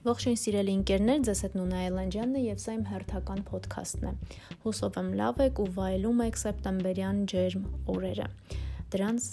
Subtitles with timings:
[0.00, 4.12] Ողջույն սիրելի ընկերներ, ձեզ հետ Նունա Այլանդյանն է եւ սա իմ հերթական ոդքասթն է։
[4.62, 8.28] Հուսով եմ լավ եք ու վայելում եք սեպտեմբերյան ջերմ օրերը։
[8.94, 9.26] Դրանց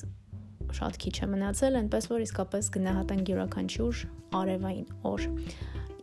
[0.80, 4.04] շատ քիչ է մնացել, այնպես որ իսկապես գնահատենք յուրաքանչյուր
[4.42, 5.28] արևային օր։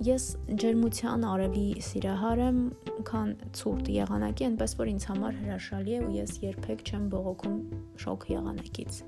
[0.09, 0.25] Ես
[0.65, 2.65] ջերմության արևի սիրահար եմ,
[3.13, 7.61] քան ցուրտ եղանակի, այնպես որ ինձ համար հրաշալի է ու ես երբեք չեմ բողոքում
[8.01, 9.05] շոկ եղանակից։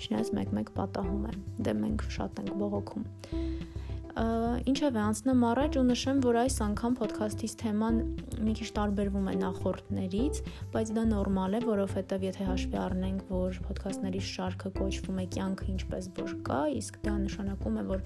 [0.00, 1.36] Չնայած մեկ-մեկ պատահում է։
[1.66, 3.06] Դե մենք շատ ենք բողոքում։
[4.10, 8.00] Ինչևէ, անցնեմ առաջ ու նշեմ, որ այս անգամ ոդքասթից թեման
[8.42, 10.40] մի քիչ տարբերվում է նախորդներից,
[10.74, 16.10] բայց դա նորմալ է, որովհետև եթե հաշվի առնենք, որ ոդքասթների շարքը կոչվում է կյանքը ինչպես
[16.18, 18.04] որ կա, իսկ դա նշանակում է, որ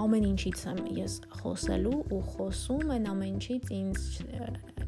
[0.00, 4.06] ամեն ինչից եմ ես խոսելու ու խոսում են ամեն ինչից ինձ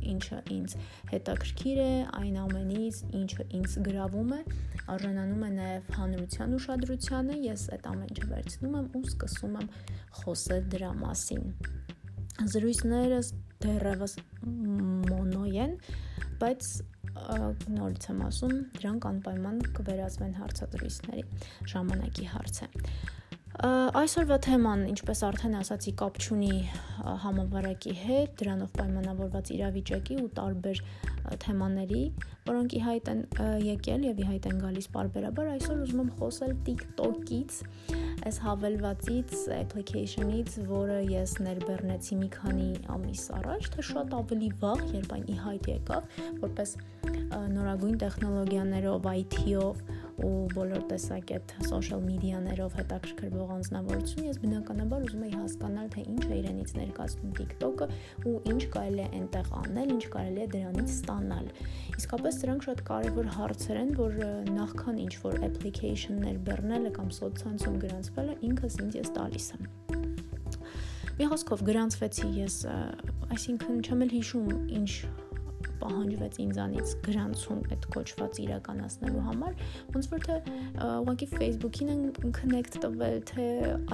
[0.04, 0.74] ինչը ինձ
[1.10, 4.40] հետաքրքիր է, այն ամենից, ինչը ինձ գրավում է,
[4.94, 9.70] արժանանում է նաև հանրության ուշադրությանը, ես այդ ամեն ինչը վերցնում եմ ու սկսում եմ
[10.20, 11.46] խոսել դրա մասին։
[12.54, 13.30] Զրույցներս
[13.64, 15.76] դեռևս մոնո են,
[16.42, 16.70] բայց
[17.14, 21.22] նորից եմ ասում, դրանք անպայման կվերածվեն հարցադրույցների
[21.72, 22.68] ժամանակի հարց է։
[23.54, 26.54] Այսօրվա թեման, ինչպես արդեն ասացի, կապ չունի
[27.22, 30.80] համավարակի հետ, դրանով պայմանավորված իրավիճակի ու տարբեր
[31.44, 32.00] թեմաների,
[32.48, 33.20] որոնք ի հայտ են
[33.62, 37.60] եկել եւ ի հայտ են գալիս parberabar, այսօր ուզում եմ խոսել TikTok-ից,
[38.26, 45.14] այս հավելվածից, application-ից, որը ես ներբեռնեցի մի քանի ամիս առաջ, թե շատ ավելի վաղ, երբ
[45.14, 46.10] այն ի հայտ եկավ,
[46.42, 46.74] որպես
[47.54, 55.32] նորագույն տեխնոլոգիաներով, IT-ով ու բոլոր տեսակ այդ social media-ներով հետաքրքրվող անձնավորություն, ես բնականաբար ուզում էի
[55.34, 57.88] հասկանալ, թե ինչ է իրենից ներկայացնում TikTok-ը
[58.30, 61.50] ու ինչ կարելի է այնտեղ անել, ինչ կարելի է դրանից ստանալ։
[61.98, 64.16] Իսկապես դրանք շատ կարևոր հարցեր են, որ
[64.54, 69.68] նախքան ինչ որ application-ներ բեռնելը կամ սոցցանցում գրանցվելը ինքս ինձ ես տալիս եմ։
[71.14, 72.54] Մի խոսքով գրանցվեցի ես,
[73.34, 74.48] այսինքն չեմ էլ հիշում
[74.78, 74.90] ինչ
[75.84, 79.56] պահանջվեց ինձանից գրանցում այդ կոչված իրականացնելու համար,
[79.94, 80.36] ոնց որ թե
[80.84, 82.02] ուղղակի Facebook-ին են
[82.38, 83.46] connect տվել, թե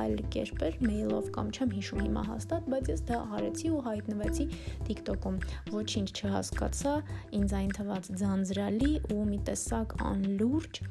[0.05, 4.47] այլ կերպեր, mail-ով կամ չեմ հիշում հիմա հաստատ, բայց ես դա արեցի ու հայտնվեցի
[4.91, 5.39] TikTok-ում։
[5.75, 6.95] Ոչինչ չհասկացա,
[7.41, 10.83] ինձ այն թվաց ձանձրալի ու մի տեսակ անլուրջ,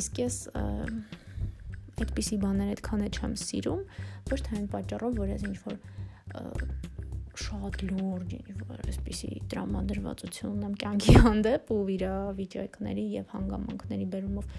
[0.00, 0.36] իսկ ես
[2.00, 3.82] այդպիսի բաներ այդքան է չեմ սիրում,
[4.30, 5.80] ոչ թե այն պատճառով, որ ես ինչ որ
[7.40, 8.34] շատ լուրջ
[8.90, 14.50] այսպիսի տրամադրվածություն ունեմ կյանքի հանդեպ ու վիրավիճակների եւ հանգամանքների բերումով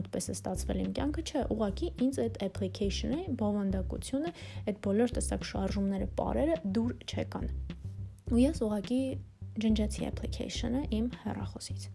[0.00, 4.32] այդպես է ստացվել իմ կյանքը, չէ, ուղղակի ինձ այդ application-ը, բովանդակությունը,
[4.66, 7.46] այդ բոլոր տեսակ շարժումները, parերը դուր չեկան։
[8.34, 9.00] Ու ես ուղղակի
[9.66, 11.88] ջնջեցի application-ը իմ հեռախոսից։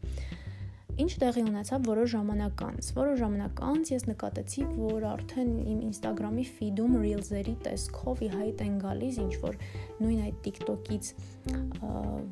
[1.01, 6.45] Ինչ տեղի ունեցավ որոշ ժամանակ անց։ Որոշ ժամանակ անց ես նկատեցի, որ արդեն իմ Instagram-ի
[6.59, 9.59] feed-ում Reels-երի տեսքով ի հայտ են գալիս ինչ որ
[10.03, 11.13] նույն այդ TikTok-ից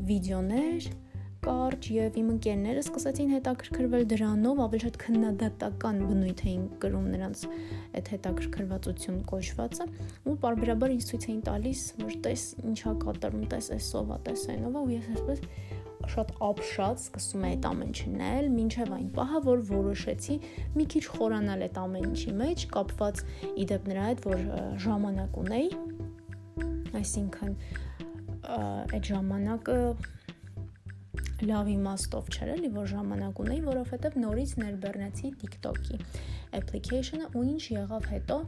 [0.09, 0.89] վիդեոներ,
[1.39, 7.43] կարճ եւ իմ ընկերները սկսեցին հետաքրքրվել դրանով, ավելի շատ քննադատական բնույթ էին կրում նրանց
[7.99, 9.87] այդ հետաքրքրվածություն կոչվածը
[10.27, 14.93] ու բարբերաբար ինձ ցույց էին տալիս, որ տես ինչա կատարում, տես էսովա, տես այնովա ու
[14.97, 15.43] ես այսպես
[16.07, 20.35] շատ ապշած սկսում է այդ ամեն չնել, ինչև այն պահը, որ որոշեցի
[20.77, 23.21] մի քիչ խորանալ այդ ամեն ինչի մեջ, կապված
[23.65, 24.45] իդեպ նրա հետ, որ
[24.85, 25.69] ժամանակ ունեի,
[26.99, 27.53] այսինքն
[28.49, 29.79] այդ ժամանակը
[31.49, 36.01] լավ իմաստով չէր էլի, որ ժամանակ ունեի, որովհետև նորից ներբեռնեցի TikTok-ի
[36.59, 38.39] application-ը ու ինչ եղավ հետո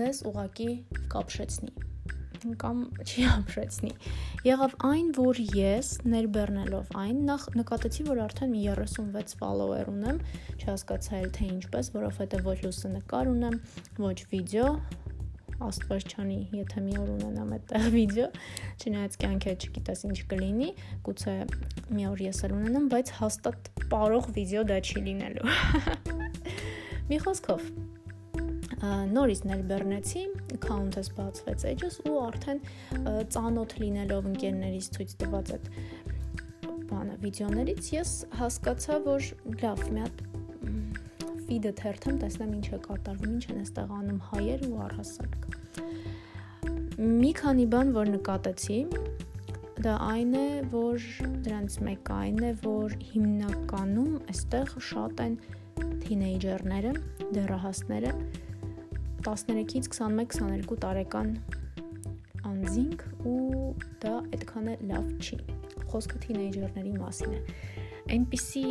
[0.00, 0.70] ձեզ ուղակի
[1.14, 1.91] կապշեցնի
[2.62, 3.92] կամ չի ապրեցնի։
[4.46, 10.18] Եղավ այն, որ ես ներբեռնելով այն նախ նկատեցի, որ արդեն 36 follower ունեմ,
[10.58, 13.56] չհասկացա էլ թե ինչպես, որովհետև ոչ լուսանկար ունեմ,
[14.02, 14.68] ոչ վիդեո,
[15.62, 18.28] աստված չանի, եթե մի օր ունենամ այդտեղ վիդեո,
[18.82, 20.70] չնայած կյանքը չգիտես ինչ կլինի,
[21.06, 21.36] գուցե
[21.94, 25.56] մի օր ես էլ ունենամ, բայց հաստատ պարող վիդեո դա չի լինելու։
[27.12, 27.66] Մի խոսքով,
[28.82, 30.22] նորից ներբեռնեցի,
[30.56, 32.62] account-ս բացվեց edge-ս ու արդեն
[33.34, 35.68] ծանոթ լինելով ընկերներից ցույց տված այդ
[36.90, 39.28] բանը վիդեոներից ես հասկացա, որ
[39.62, 40.24] լավ, մի հատ
[41.46, 45.40] feed-ը թերթեմ, տեսնեմ ինչ է կատարվում, ինչ են այստեղ անում հայեր ու առհասարակ։
[47.22, 48.78] Մի քանի բան, որ նկատեցի,
[49.82, 51.06] դա այն է, որ
[51.46, 55.34] դրանց մեկը այն է, որ հիմնականում այստեղ շատ են
[56.02, 56.92] թինեյջերները,
[57.36, 58.12] դեռահասները,
[59.22, 61.28] 13-ից 21-22 տարեկան
[62.48, 63.68] անձինք ու
[64.02, 65.38] դա այդքան է լավ չի։
[65.92, 67.42] Խոսքը թինեյջերների մասին է։
[68.16, 68.62] Այնպիսի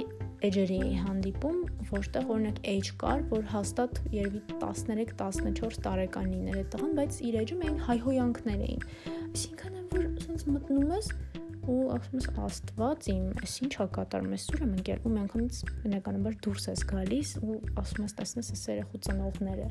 [0.47, 1.59] էջերի էի հանդիպում,
[1.91, 7.63] որտեղ օրինակ age կար, որ հաստատ երևի 13-14 տարեկան էր այդ տղան, բայց իր էջում
[7.67, 8.85] էին հայհոյանքներ էին։
[9.31, 11.11] Այսինքն որ ասենց մտնում ես
[11.71, 15.59] ու ասում ես աստված իմ, էս ի՞նչ է կատարում, ես սուր եմ ընկել ու միանգամից
[15.83, 19.67] բնականաբար դուրս ես գալիս ու ասում ես տեսնես այս երեխու ծնողները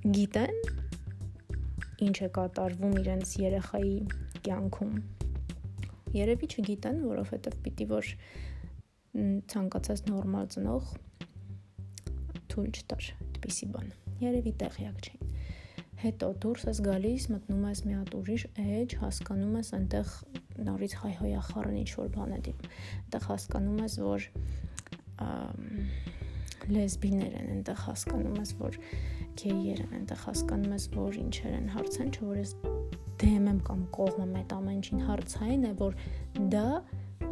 [0.00, 0.54] գիտեն
[2.00, 3.96] ինչ է կատարվում իրենց երեխայի
[4.46, 4.94] կյանքում։
[6.16, 8.08] Երևի չգիտեն, որովհետև պիտի որ
[9.52, 10.94] ցանկացած նորմալ ծնող
[12.54, 13.92] թույլ չտար այդպիսի բան։
[14.24, 15.36] Երևի տեղյակ չէին։
[16.00, 20.14] Հետո դուրս ես գալիս, մտնում ես մի հատ ուրիշ էջ, հասկանում ես այնտեղ
[20.70, 24.20] նորից հայհոյախառն ինչ որ բան է դիպ։ Այնտեղ հասկանում ես, որ
[26.74, 28.78] լեսբիներ են, այնտեղ հասկանում ես, որ
[29.40, 32.52] գեյեր են, այնտեղ հասկանում ես, որ ինչեր են հարցեն, չէ՞ որ ես
[33.20, 35.96] դեմ եմ կամ կողմ եմ այդ ամեն ինչին հարցային է, որ
[36.54, 36.66] դա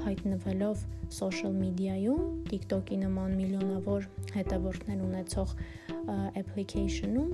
[0.04, 0.82] հայտնվելով
[1.18, 5.54] social media-ում, TikTok-ի նման միլիոնավոր հետևորդներ ունեցող
[6.42, 7.30] application-ում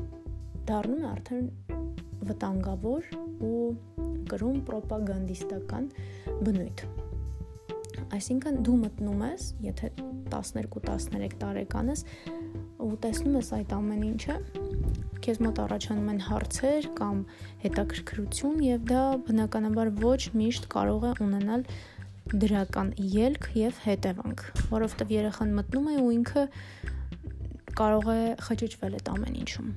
[0.71, 1.49] դառնում է արդեն
[2.31, 3.11] վտանգավոր
[3.45, 3.65] ու
[4.31, 5.91] գրում ռոպագանդիստական
[6.47, 6.87] բնույթ։
[8.14, 9.88] Այսինքն դու մտնում ես, եթե
[10.31, 12.02] 12-13 տարեկան ես,
[12.84, 14.37] ու տեսնում ես այդ ամեն ինչը,
[15.25, 17.20] քեզ մոտ առաջանում են հարցեր կամ
[17.64, 21.64] հետաքրքրություն եւ դա բնականաբար ոչ միշտ կարող է ունենալ
[22.44, 26.44] դրական ելք եւ հետևանք, որովհետեւ երեխան մտնում է ու ինքը
[27.81, 29.72] կարող է խճճվել այդ ամեն ինչում։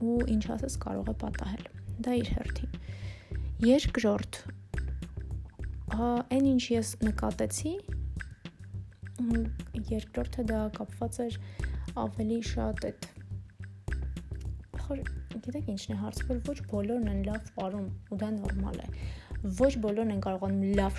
[0.00, 1.68] Ու ինչ ասես կարող է պատահել։
[2.04, 2.80] Դա իր հերթին։
[3.68, 4.40] Երկրորդ
[5.90, 7.72] այն ինչ ես նկատեցի
[9.90, 11.38] երկրորդը դա կապված էր
[12.02, 13.08] ավելի շատ այդ
[14.90, 18.88] գիտեք ինչն է հարցը որ ոչ բոլորն են լավ ապարում ու դա նորմալ է
[19.60, 20.98] ոչ բոլորն են կարողանում լավ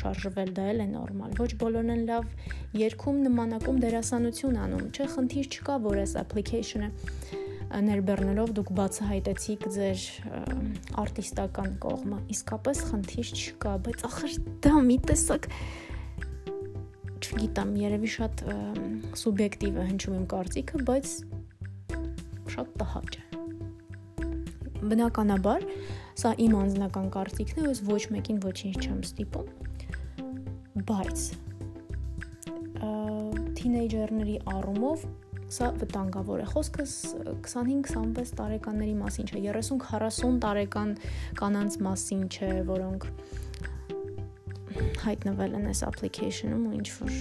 [0.00, 2.24] շարժվել դա էլ է նորմալ ոչ բոլորն են լավ
[2.80, 7.39] երկում նմանակում դերասանություն անում չէ խնդիր չկա որ այս application-ը
[7.70, 10.06] ներբեռնելով դուք բացահայտեցիք ձեր
[11.04, 14.34] արտիստական կողմը իսկապես խնդիր չկա բայց ախր
[14.66, 15.48] դա մի տեսակ
[17.30, 18.42] չգիտեմ, երևի շատ
[19.20, 21.10] սուբյեկտիվ է հնչում իմ կարծիքը, բայց
[22.54, 23.22] շատ տհաճ է։
[24.90, 25.66] Բնականաբար,
[26.22, 29.48] սա իմ անձնական կարծիքն է, ես ոչ մեկին ոչինչ չեմ ստիպում,
[30.90, 31.26] բայց
[33.60, 35.04] թինեյջերների առումով
[35.50, 36.94] սա վտանգավոր է։ Խոսքս
[37.42, 40.94] 25-26 տարեկանների մասին չէ, 30-40 տարեկան
[41.40, 43.06] կանանց մասին չէ, որոնք
[45.04, 47.16] հայտնվել են այս application-ում ու ինչ որ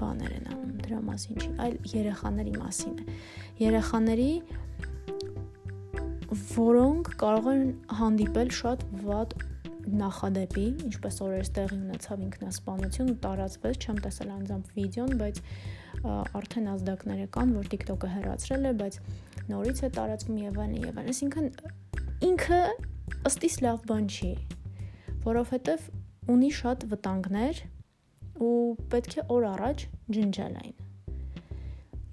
[0.00, 3.18] բաներ են անում դրա մասին չի, այլ երեխաների մասին է։
[3.62, 4.30] Երեխաների
[6.34, 7.64] որոնք կարող են
[8.00, 9.34] հանդիպել շատ վատ
[10.00, 15.40] նախադեպի, ինչպես օրերս տեղի ունեցավ ինքնասպանություն ու տարածվեց, չեմ տեսել անձամբ վիդեոն, բայց
[16.04, 18.98] արդեն ազդակները կան, որ TikTok-ը հեռացրել է, բայց
[19.50, 21.48] նորից է տարածվում եւ այլն եւ այլն։ Այսինքն
[22.28, 22.60] ինքը
[23.30, 24.32] ըստիս լավ բան չի,
[25.24, 25.88] որովհետեւ
[26.34, 27.62] ունի շատ վտանգներ
[28.44, 28.54] ու
[28.92, 29.84] պետք է օր առաջ
[30.16, 30.74] ջնջել այն։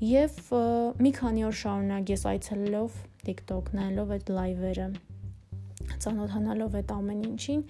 [0.01, 0.37] Եվ
[1.05, 4.87] մի քանի օր շարունակ ես այցելելով TikTok նայելով այդ լայվերը,
[6.01, 7.61] ծանոթանալով այդ ամեն ինչին,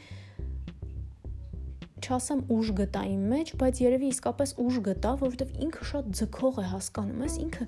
[2.02, 6.66] չասեմ ուժ գտա իմ մեջ, բայց երևի իսկապես ուժ գտա, որովհետև ինքը շատ ձգող է
[6.72, 7.68] հասկանում, ես ինքը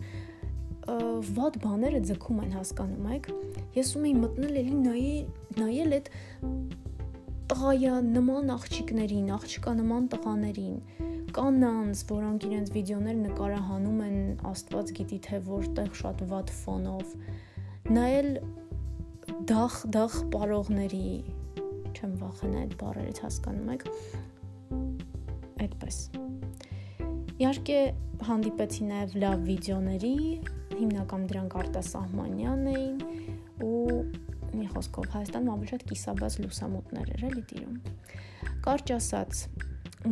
[0.83, 3.27] վատ բաները ձգում են հասկանում եք
[3.77, 6.09] ես ում էի մտնել էլի նայել նայել այդ
[7.53, 10.75] տղայա նման աղջիկներին, աղջկա նման տղաներին,
[11.37, 14.17] կանանց, որոնք իրենց վիդեոներ նկարահանում են
[14.51, 17.13] Աստված գիտի թե որտեղ շատ վատ ֆոնով։
[17.93, 18.29] Նայել
[19.53, 21.07] դախ դախ պարողների
[21.93, 23.87] չեմ վախենա այդ բառերից հասկանում եք
[25.67, 26.03] այդպես
[27.43, 27.79] իհարկե
[28.23, 30.13] հանդիպեցի նաև լավ վիդեոների
[30.77, 32.99] հիմնական դրանք արտասահմանյան էին
[33.65, 33.95] ու
[34.53, 37.77] մի խոսքով Հայաստանում ավելի շատ կիսաբաց լուսամուտներ էր էլի տիրում։
[38.67, 39.41] Կարճ ասած,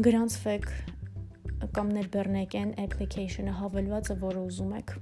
[0.07, 0.67] գրանցվեք
[1.77, 4.95] կամ ներբեռնեք այն application-ը հավելվածը, որը ուզում եք։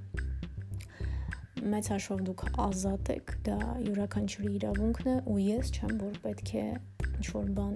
[1.71, 6.67] Մեծ հաշվով դուք ազատ եք, դա յուրաքանչյուրի իրավունքն է ու ես չեմ, որ պետք է
[7.09, 7.73] ինչ-որ բան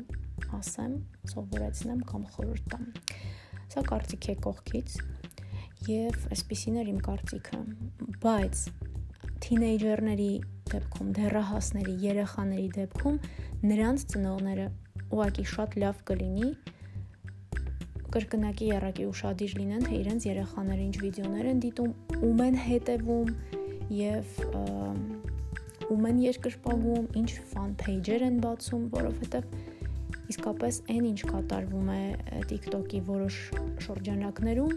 [0.59, 0.93] ասեմ,
[1.33, 2.85] սովորեցնեմ կամ խորհուրդ տամ։
[3.73, 4.97] Սա կարծիք է կողքից
[5.89, 7.61] եւ այսպեսին էր իմ կարծիքը,
[8.23, 8.61] բայց
[9.43, 10.29] թինեյջերների
[10.73, 13.17] դեպքում, դեռահասների, երեխաների դեպքում
[13.71, 14.67] նրանց ծնողները
[15.13, 16.51] ուղակի շատ լավ կլինի
[18.13, 21.93] կրկնակի երակի ուշադիր լինեն, թե իրենց երեխաները ինչ վիդեոներ են դիտում,
[22.27, 23.31] ում են հետևում
[23.97, 24.41] եւ
[25.93, 29.47] ում են երկրպագում, ինչ ֆան փեյջեր են բացում, որովհետեւ
[30.31, 32.01] իսկապես այն ինչ կատարվում է
[32.49, 33.37] TikTok-ի որոշ
[33.85, 34.73] շրջանակներում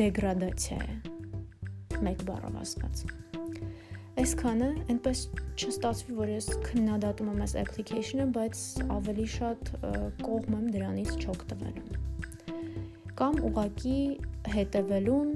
[0.00, 0.96] դեգրադացիա է
[2.04, 3.04] մեկ բառով ասած
[4.24, 5.20] այսքանը այնպես
[5.58, 8.60] չստացվի որ ես քննադատում եմ այս application-ը բայց
[8.94, 9.72] ավելի շատ
[10.22, 11.88] կողմ եմ դրանից չօգտվելուն
[13.18, 13.98] կամ ուղակի
[14.54, 15.28] հետևելուն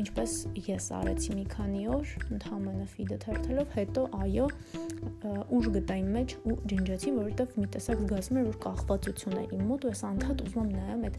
[0.00, 0.32] ինչպես
[0.66, 4.46] ես արեցի մի քանի օր, ընդհանրապես ֆիդը թերթելով, հետո այո,
[5.56, 9.64] ուժ գտա իմ մեջ ու ջնջեցի, որովհետև մի տեսակ զգացում էր, որ կախվածություն է իմ
[9.70, 11.18] մոտ ու ես անդադ ուզում եմ նայեմ այդ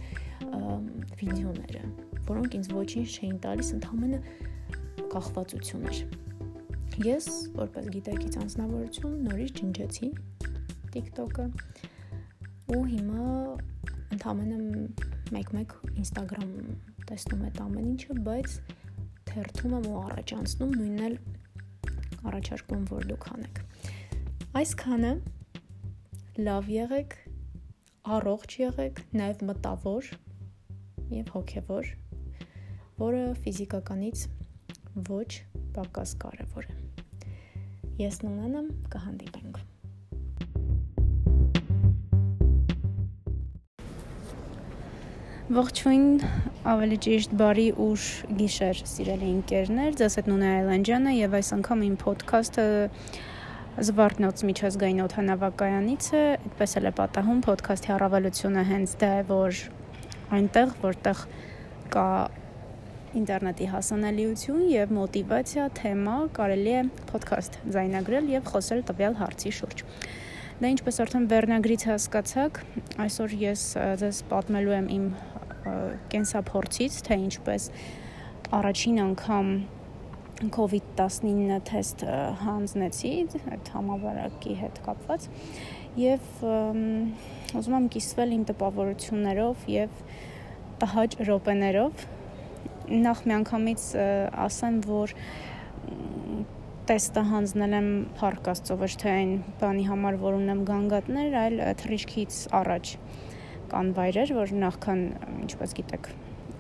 [1.22, 1.84] վիդեոները,
[2.28, 4.46] որոնք ինձ ոչինչ չէին տալիս, ընդհանրապես
[5.14, 6.02] կախվածություն էր։
[7.08, 10.08] Ես, որպես գիտակից անձնավորություն, նորից ջնջեցի
[10.96, 11.46] TikTok-ը
[12.74, 13.26] ու հիմա
[14.18, 16.52] ընդհանրապես մեկ-մեկ Instagram
[17.08, 18.56] տեսնում այդ ամեն ինչը, բայց
[19.30, 21.18] թերթում եմ ու առաջ անցնում, նույնն էլ
[22.28, 23.62] առաջարկում որ դուք անեք։
[24.62, 25.12] Այսքանը
[26.48, 27.16] լավ եղեք,
[28.18, 30.12] առողջ եղեք, նաև մտավոր
[31.18, 31.94] եւ հոգեվոր,
[33.04, 34.28] որը ֆիզիկականից
[35.12, 35.32] ոչ
[35.78, 36.78] պակաս կարևոր է։
[38.02, 39.67] Ես Նունան եմ, կհանդիպենք։
[45.48, 46.08] Ողջույն,
[46.68, 51.94] ավելի ճիշտ բարի ուշ գիշեր, սիրելի ընկերներ, ձեզ հետ Նունե Այլանդյանը եւ այս անգամ իմ
[52.02, 52.66] ոդքասթը
[53.88, 59.64] Զվարթնոց միջազգային օթանավակայանից է, այդպես էլ է պատահում ոդքասթի առավելությունը հենց դա է, որ
[60.36, 61.26] այնտեղ, որտեղ
[61.96, 62.08] կա
[63.24, 66.86] ինտերնետի հասանելիություն եւ մոտիվացիա, թեմա, կարելի է
[67.16, 69.88] ոդքասթ ձայնագրել եւ խոսել տվյալ հարցի շուրջ։
[70.58, 72.56] Դա ինչպես արդեն վերնագրից հասկացաք,
[73.04, 73.64] այսօր ես
[74.02, 75.04] ձեզ պատմելու եմ իմ
[76.10, 77.68] կենսափորձից, թե ինչպես
[78.58, 79.52] առաջին անգամ
[80.58, 82.06] COVID-19 թեստ
[82.42, 83.12] հանձնեցի
[83.54, 85.30] այդ համավարակի հետ կապված
[86.02, 86.44] եւ
[87.62, 90.04] ուզում եմ կիսվել իմ տպավորություններով եւ
[90.82, 92.08] տհաճ րոպեներով
[93.06, 93.88] նախ միանգամից
[94.48, 95.14] ասեմ որ
[96.88, 102.38] տեստը հանձնել եմ Փառք Աստծո ոչ թե այն բանի համար, որ ունեմ գանգատներ, այլ թռիչքից
[102.62, 102.92] առաջ
[103.74, 105.02] կան վայրեր, որ նախքան,
[105.48, 106.08] ինչպես գիտեք,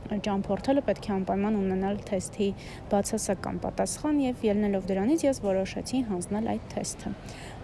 [0.08, 2.48] ճամփորդելը պետք է անպայման ունենալ թեստի
[2.92, 7.12] բացասական պատասխան եւ ելնելով դրանից ես որոշեցի հանձնել այդ թեստը։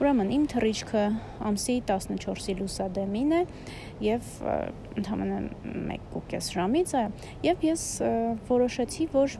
[0.03, 1.03] Ուրեմն իմ թռիչքը
[1.51, 3.41] ամսի 14-ի լուսադեմին է
[4.07, 4.31] եւ
[5.03, 5.51] ընդհանրապես
[6.13, 7.05] 1.5 ժամից է
[7.47, 7.85] եւ ես
[8.51, 9.37] որոշեցի, որ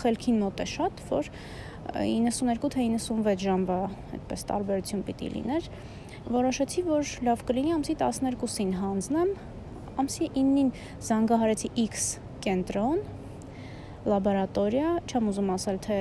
[0.00, 1.30] խելքին մոտ է շատ, որ
[1.90, 3.78] 92 թե 96 ժամվա
[4.16, 5.70] այդպես տարբերություն պիտի լիներ
[6.30, 9.30] որոշեցի, որ լավ կլինի ամսի 12-ին հանձնեմ,
[10.00, 10.68] ամսի 9-ին
[11.06, 12.04] զանգահարեցի X
[12.44, 13.00] կենտրոն
[14.10, 15.98] լաբորատորիա, չեմ ուզում ասել թե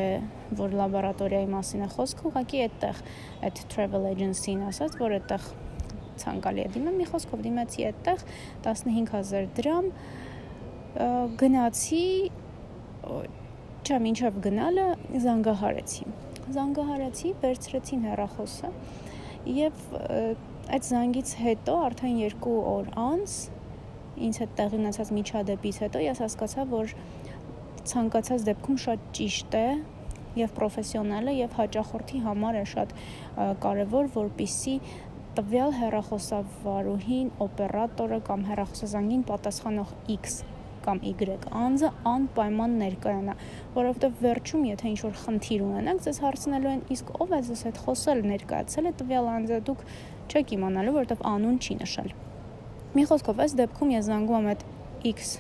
[0.60, 3.02] որ լաբորատորիայի մասին է խոսքը, ուղղակի այդտեղ
[3.50, 5.50] այդ travel agency-ն ասած, որ այդտեղ
[6.20, 8.24] ցանկալի է դիմել, մի խոսքով դիմեցի այդտեղ
[8.68, 9.90] 15000 դրամ
[11.40, 12.06] գնացի
[13.90, 14.88] չեմ ինչև գնալը
[15.26, 16.04] զանգահարեցի
[16.54, 18.70] զանգահարեցի, վերցրեցին հեռախոսը
[19.56, 19.80] եւ
[20.76, 23.36] այդ զանգից հետո արդեն 2 օր անց
[24.30, 26.94] ինձ հետ տեղի ունեցած միջադեպից հետո ես հասկացա, որ
[27.90, 29.66] ցանկացած դեպքում շատ ճիշտ է
[30.40, 32.94] եւ պրոֆեսիոնալ է եւ հաճախորդի համար է շատ
[33.66, 34.76] կարեւոր, որպիսի
[35.40, 40.42] տվյալ հեռախոսավարուհին, օպերատորը կամ հեռախոսազանգին պատասխանող X
[40.90, 43.36] կամ Y անձը անպայման ներկայանա,
[43.76, 48.24] որովհետև վերջում եթե ինչ-որ խնդիր ունենաք, ձեզ հարցնելու են, իսկ ով է ձեզ հետ խոսել,
[48.30, 49.84] ներկայացել է տվյալ անձը, դուք
[50.30, 52.10] չեք իմանալու, որովհետև անուն չի նշել։
[52.90, 54.66] Մի խոսքով, այս դեպքում ես զանգում եմ այդ
[55.10, 55.34] X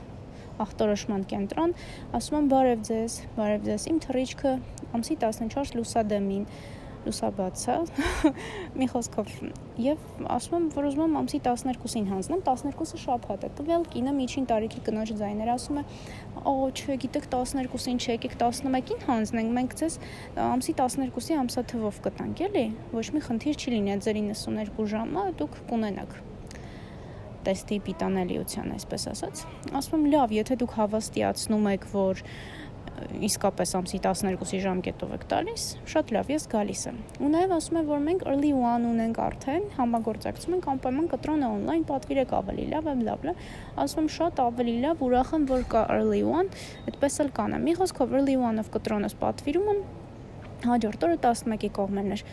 [0.59, 1.73] ախտորոշման կենտրոն,
[2.19, 4.51] ասում եմ բարև ձեզ, բարև ձեզ, իմ թռիչքը
[4.97, 6.45] ամսի 14 լուսադեմին
[7.05, 7.75] լուսաբացա
[8.79, 9.33] մի խոսքով
[9.79, 14.47] եւ ասում եմ որ ուզում եմ ամսի 12-ին հանձնեմ 12-ը շաբաթ է տվյալ կինը միջին
[14.51, 15.85] տարիքի կնոջ ձայներ ասում է
[16.53, 19.99] օ չէ գիտեք 12-ին չէ եկեք 11-ին հանձնենք մենք ձեզ
[20.49, 22.65] ամսի 12-ի ամսաթվով կտանք էլի
[22.95, 26.19] ոչ մի խնդիր չի լինի ձեր 92 ժամը դուք կունենաք
[27.45, 29.43] տեստի պիտանելիության, այսպես ասած։
[29.79, 32.23] Ասում եմ, լավ, եթե դուք հավաստիացնում եք, որ
[33.29, 37.87] իսկապես ամսի 12-ի ժամկետով եք տալիս, շատ լավ, ես գալիս եմ։ Ու նաև ասում եմ,
[37.89, 43.03] որ մենք early one ունենք արդեն, համագործակցում ենք անպայման կտրոնը on-line պատվիրեք ավելի լավ եմ,
[43.09, 43.43] լավ, լավ։
[43.85, 46.53] Ասում եմ շատ ավելի լավ, ուրախ եմ, որ կա early one,
[46.91, 49.83] այդպես էլ կանեմ։ Մի խոսքով early one-ով կտրոնս պատվիրում եմ,
[50.69, 52.25] հաջորդ օրը 11-ի կողմերն էր։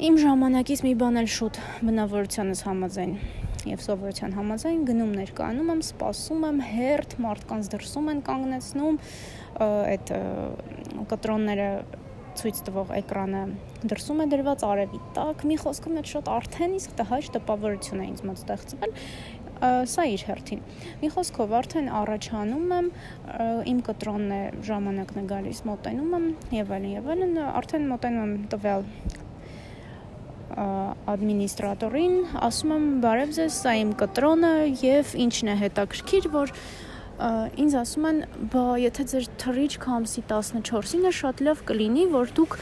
[0.00, 3.16] Իմ ժամանակից մի բան էլ շուտ բնավորությանս համաձայն
[3.68, 9.00] եւ սովորության համաձայն գնում ներկայանում եմ, սպասում եմ, հերթ մարդկանց դրսում են կանգնեցնում,
[9.60, 10.14] այդ
[11.10, 11.68] կտրոնները
[12.40, 13.40] ցույց տվող էկրանը
[13.90, 18.22] դրսում է դրված արևի տակ մի խոսքով այդ շատ արդեն իսկ տհաճ տպավորություն է ինձ
[18.28, 18.94] մոտ ստեղծվել
[19.60, 20.60] սա իր հերթին։
[21.02, 22.86] Մի խոսքով արդեն առաջանում եմ
[23.72, 28.46] իմ կտրոնն է ժամանակն է գալիս մոտենում եմ եւ այլն եւ այլն արդեն մոտենում եմ
[28.54, 28.86] տվյալ
[30.60, 34.52] ադմինիստրատորին, ասում եմ բարև ձեզ, սա իմ կտրոնը
[34.82, 36.52] եւ ինչն է հետաքրքիր, որ
[37.60, 38.20] ինձ ասում են,
[38.52, 42.56] բա եթե ձեր թռիչքը ամսի 14-ին է, շատ լավ կլինի, որ դուք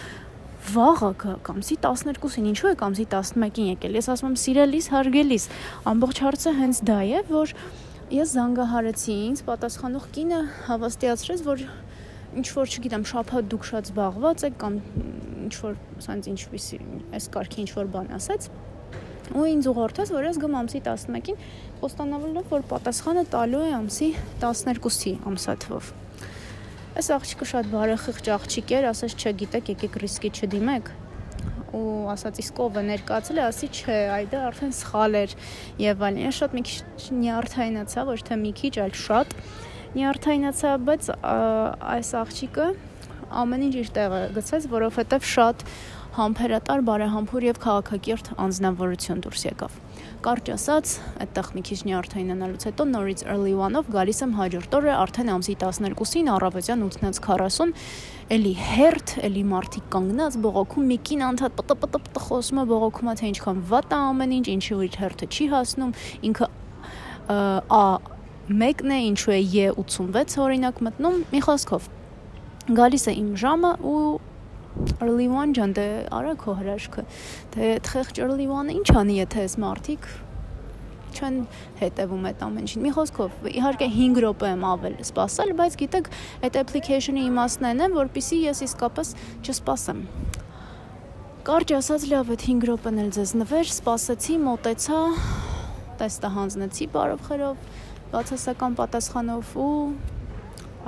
[0.69, 1.11] վաղը
[1.47, 5.47] կամսի 12-ին, ինչու է կամսի 11-ին եկել։ Ես ասում եմ, սիրելիս, հարգելիս,
[5.93, 7.55] ամբողջ հարցը հենց դա է, որ
[8.19, 11.64] ես զանգահարեցի ինձ պատասխանող կինը հավաստիացրեց, որ
[12.38, 14.78] ինչ որ չգիտեմ, շափատ դուք շատ զբաղված եք կամ
[15.49, 16.81] ինչ որ ասած ինչպեսի
[17.19, 18.50] այս կարգի ինչ որ բան ասաց
[19.28, 21.40] ու ինձ ուղղորդեց, որ ես գամ ամսի 11-ին,
[21.83, 24.09] խոստանալով, որ պատասխանը տալու է ամսի
[24.40, 25.90] 12-ի ամսաթվով։
[26.99, 30.90] Այս աղջիկը շատ բարեխիղճ աղջիկ էր, ասաց չգիտեք, եկեք ռիսկի չդիմեք
[31.76, 35.35] ու ասաց իսկ ով է ներկայացել, ասի չէ, այ դա արդեն սխալ էր
[35.85, 36.78] եւ այլն։ Ես շատ մի քիչ
[37.19, 39.35] նյարդայնացա, ոչ թե մի քիչ, այլ շատ
[39.99, 41.11] նյարդայնացա, բայց
[41.93, 42.69] այս աղջիկը
[43.43, 45.65] ամեն ինչ իր տեղը գցեց, որովհետեւ շատ
[46.19, 49.75] համբերատար, բարեհամբույր եւ քաղաքակիրթ անձնավորություն դուրս եկավ։
[50.25, 50.93] Կարճ ասած,
[51.23, 56.31] այդտեղ մի քիչ նյարդայնանալուց հետո նորից early one-ով գալիս եմ հաջորդ օրը արդեն ամսի 12-ին
[56.35, 57.77] առավոտյան 8:40
[58.29, 63.63] էլի հերթ, էլի մարդիկ կանգնած բողոքում մի կին անդադ պտ-պտ-պտ խոսում է բողոքումա թե ինչքան
[63.71, 65.95] վատ է ամեն ինչ, ինչի ու իր հերթը չի հասնում,
[66.29, 66.51] ինքը
[67.29, 67.85] ա
[68.49, 71.89] մեկն է, ինչու է E86 օրինակ մտնում, մի խոսքով
[72.77, 73.99] գալիս է իմ ժամը ու
[75.01, 75.85] early one ջան, դե
[76.15, 77.05] արա քո հրաշքը։
[77.55, 80.09] Դե թխեղճ early one-ը ինչ անի, եթե այս մարդիկ
[81.19, 81.39] չեն
[81.81, 86.11] հետևում այդ ամեն ինչին։ Մի խոսքով, իհարկե 5 րոպե եմ ավել սպասել, բայց գիտեք,
[86.49, 89.13] այդ application-ի իմաստն այն է, որpիսի ես իսկապես
[89.49, 90.03] չսպասեմ։
[91.49, 95.01] Կարճ ասած, լավ, այդ 5 րոպեն էլ ձեզ նվեր, սպասեցի, մոտեցա,
[95.99, 97.63] տեստը հանձնեցի բարով խերով,
[98.13, 99.73] բացասական պատասխանով ու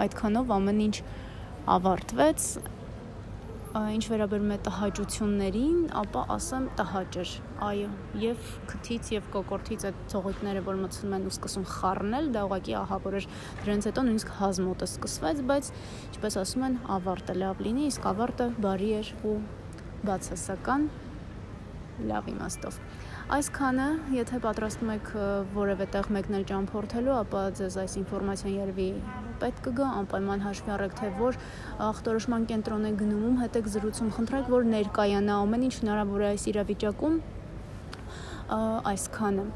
[0.05, 0.97] այդքանով ամեն ինչ
[1.69, 2.47] ավարտվեց
[3.71, 10.63] ինչ վերաբերում է տհաճություններին, ապա ասեմ տհաճ էր։ Այո, եւ քթից եւ կոկորտից այդ ծողիկները,
[10.67, 13.29] որ մցնում են ու սկսում խառնել, դա ուղղակի ահավոր էր։
[13.61, 15.71] Դրանից հետո նույնիսկ հազմոտը սկսվեց, բայց
[16.11, 19.37] ինչպես ասում են, ավարտը լավ լինի, իսկ ավարտը բարի էր ու
[20.11, 20.91] բացասական
[22.11, 22.79] լավ իմաստով։
[23.31, 25.11] Այսքանը, եթե պատրաստում եք
[25.55, 28.89] որևէ տեղ մեկնել ճամփորդելու, ապա ձեզ այս ինֆորմացիան երևի
[29.41, 31.39] պետք կգա, անպայման հաշվի առեք, թե որ
[31.91, 37.17] ախտորոշման կենտրոն է գնում, հետեք զրուցում, խնդրեք, որ ներկայանա ամեն ինչ հնարավոր է այս իրավիճակում
[38.91, 39.47] այսքանը։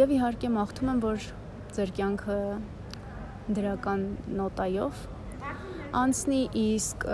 [0.00, 1.26] Եվ իհարկե մաղթում եմ, որ
[1.76, 2.38] ձեր կյանքը
[3.60, 4.04] դրական
[4.40, 5.06] նոտայով
[6.00, 7.06] անցնի, իսկ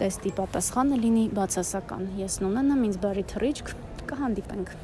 [0.00, 3.76] տեստի պատասխանը լինի բացասական։ Ես նունեն եմ, ինձ բարի թռիչք
[4.10, 4.74] կհանդիպենք